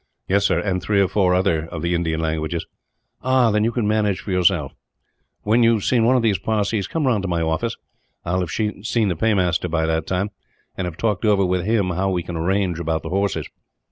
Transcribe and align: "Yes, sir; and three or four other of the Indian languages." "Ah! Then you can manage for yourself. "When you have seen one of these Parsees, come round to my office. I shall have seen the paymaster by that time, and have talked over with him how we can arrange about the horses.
"Yes, 0.27 0.47
sir; 0.47 0.57
and 0.59 0.81
three 0.81 0.99
or 0.99 1.07
four 1.07 1.35
other 1.35 1.67
of 1.67 1.83
the 1.83 1.93
Indian 1.93 2.19
languages." 2.21 2.65
"Ah! 3.21 3.51
Then 3.51 3.63
you 3.63 3.71
can 3.71 3.87
manage 3.87 4.21
for 4.21 4.31
yourself. 4.31 4.71
"When 5.43 5.61
you 5.61 5.73
have 5.73 5.83
seen 5.83 6.05
one 6.05 6.15
of 6.15 6.23
these 6.23 6.39
Parsees, 6.39 6.87
come 6.87 7.05
round 7.05 7.21
to 7.21 7.27
my 7.27 7.43
office. 7.43 7.75
I 8.25 8.31
shall 8.47 8.71
have 8.75 8.83
seen 8.87 9.07
the 9.09 9.15
paymaster 9.15 9.69
by 9.69 9.85
that 9.85 10.07
time, 10.07 10.31
and 10.75 10.85
have 10.85 10.97
talked 10.97 11.23
over 11.23 11.45
with 11.45 11.65
him 11.65 11.91
how 11.91 12.09
we 12.09 12.23
can 12.23 12.35
arrange 12.35 12.79
about 12.79 13.03
the 13.03 13.09
horses. 13.09 13.47